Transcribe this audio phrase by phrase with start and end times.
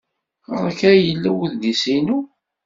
[0.59, 2.19] Ɣer-k ay yella udlis-inu?